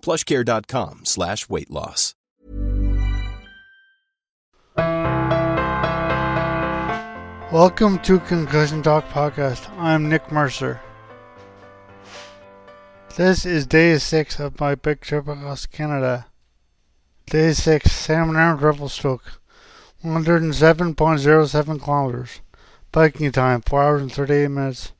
[0.00, 2.14] plushcare.com slash weight loss.
[7.52, 9.68] Welcome to Concussion Talk Podcast.
[9.76, 10.80] I'm Nick Mercer.
[13.16, 16.26] This is day six of my big trip across Canada.
[17.26, 19.40] Day six, Salmon Arm Revelstoke,
[20.04, 22.40] 107.07 kilometers.
[22.92, 24.92] Biking time, 4 hours and 38 minutes,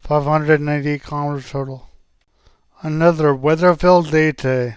[0.00, 1.88] 598 kilometers total.
[2.82, 4.76] Another weather-filled day today.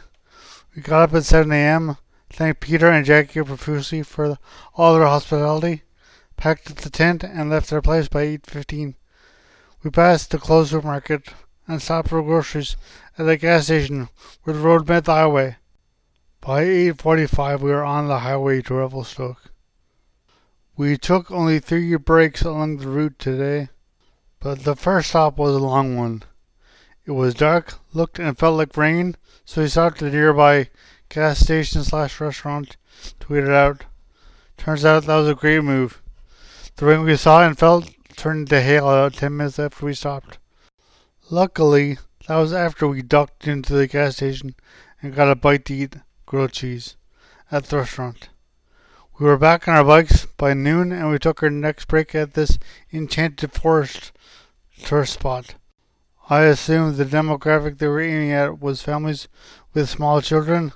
[0.76, 1.98] We got up at 7 a.m.
[2.30, 4.38] Thanked Peter and Jackie profusely for
[4.76, 5.82] all their hospitality
[6.38, 8.96] packed up the tent, and left their place by 8.15.
[9.84, 11.30] We passed the closed market
[11.68, 12.76] and stopped for groceries
[13.18, 14.10] at a gas station
[14.44, 15.58] where the road met the highway.
[16.42, 19.52] By 8.45 we were on the highway to Revelstoke.
[20.78, 23.70] We took only three breaks along the route today,
[24.40, 26.24] but the first stop was a long one.
[27.08, 30.70] It was dark, looked and felt like rain, so we stopped at a nearby
[31.08, 32.78] gas station slash restaurant
[33.20, 33.86] to wait it out.
[34.58, 36.02] Turns out that was a great move.
[36.78, 40.40] The rain we saw and felt turned into hail about ten minutes after we stopped.
[41.30, 44.56] Luckily, that was after we ducked into the gas station
[45.00, 46.96] and got a bite to eat grilled cheese
[47.52, 48.30] at the restaurant.
[49.20, 52.34] We were back on our bikes by noon and we took our next break at
[52.34, 52.58] this
[52.92, 54.12] enchanted forest
[54.84, 55.54] tourist spot.
[56.28, 59.28] I assumed the demographic they were aiming at was families
[59.76, 60.74] with small children,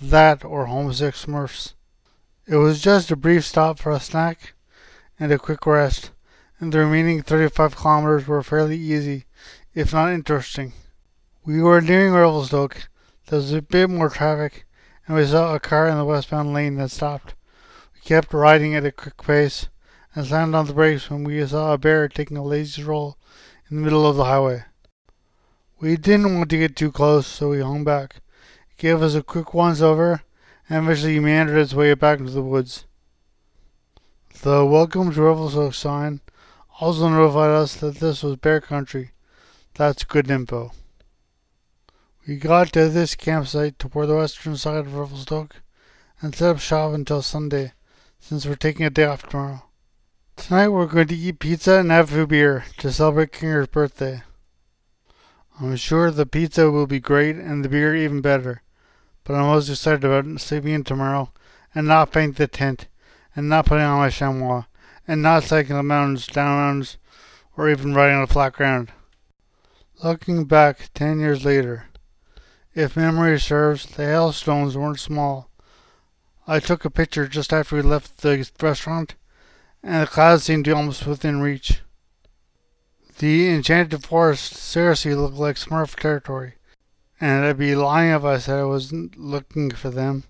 [0.00, 1.74] that or homesick smurfs.
[2.46, 4.54] It was just a brief stop for a snack
[5.18, 6.12] and a quick rest,
[6.60, 9.26] and the remaining 35 kilometers were fairly easy,
[9.74, 10.72] if not interesting.
[11.44, 12.88] We were nearing Revelstoke.
[13.26, 14.66] There was a bit more traffic,
[15.08, 17.34] and we saw a car in the westbound lane that stopped.
[17.92, 19.66] We kept riding at a quick pace
[20.14, 23.18] and slammed on the brakes when we saw a bear taking a lazy stroll
[23.68, 24.62] in the middle of the highway.
[25.82, 28.20] We didn't want to get too close, so we hung back.
[28.70, 30.22] It gave us a quick once over,
[30.68, 32.84] and eventually meandered its way back into the woods.
[34.42, 36.20] The Welcome to Revelstoke sign
[36.80, 39.10] also notified us that this was bear country.
[39.74, 40.70] That's good info.
[42.28, 45.56] We got to this campsite toward the western side of Revelstoke
[46.20, 47.72] and set up shop until Sunday,
[48.20, 49.64] since we're taking a day off tomorrow.
[50.36, 54.22] Tonight we're going to eat pizza and have a beer to celebrate Kinger's birthday.
[55.62, 58.62] I'm sure the pizza will be great and the beer even better,
[59.22, 61.30] but I'm most excited about sleeping in tomorrow
[61.72, 62.88] and not painting the tent
[63.36, 64.64] and not putting on my chamois,
[65.06, 66.98] and not cycling the mountains, down mountains,
[67.56, 68.90] or even riding on flat ground.
[70.02, 71.84] Looking back ten years later,
[72.74, 75.48] if memory serves, the hailstones weren't small.
[76.44, 79.14] I took a picture just after we left the restaurant,
[79.80, 81.82] and the clouds seemed to be almost within reach.
[83.22, 86.54] The enchanted forest seriously looked like Smurf territory,
[87.20, 90.24] and I'd be lying if I said I wasn't looking for them.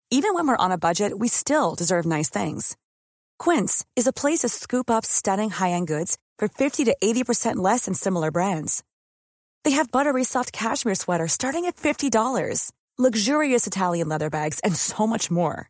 [0.09, 2.77] Even when we're on a budget, we still deserve nice things.
[3.38, 7.86] Quince is a place to scoop up stunning high-end goods for 50 to 80% less
[7.86, 8.83] than similar brands.
[9.63, 15.06] They have buttery soft cashmere sweaters starting at $50, luxurious Italian leather bags, and so
[15.06, 15.69] much more.